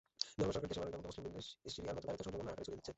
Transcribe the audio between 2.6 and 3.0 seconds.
ছড়িয়ে দিচ্ছে।